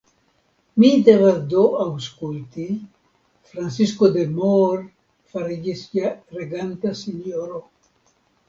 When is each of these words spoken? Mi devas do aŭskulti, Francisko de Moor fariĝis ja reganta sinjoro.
Mi 0.83 0.87
devas 1.09 1.35
do 1.51 1.65
aŭskulti, 1.83 2.65
Francisko 3.51 4.11
de 4.17 4.25
Moor 4.39 4.83
fariĝis 5.35 5.87
ja 5.99 6.15
reganta 6.41 6.99
sinjoro. 7.03 7.63